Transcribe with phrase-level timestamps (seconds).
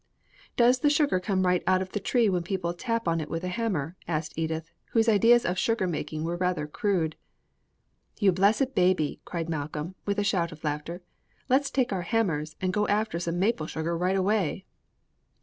[0.57, 3.43] "Does the sugar come right out of the tree when people tap on it with
[3.43, 7.15] a hammer?" asked Edith, whose ideas of sugar making were rather crude.
[8.19, 11.03] "You blessed baby!" cried Malcolm, with a shout of laughter.
[11.49, 14.65] Let's take our hammers and go after some maple sugar right away."